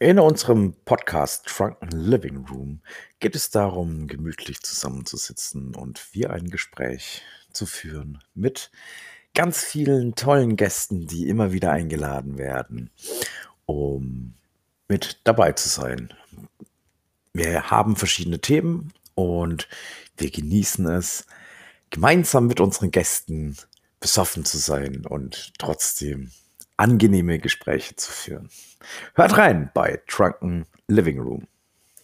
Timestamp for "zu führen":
7.52-8.22, 27.96-28.50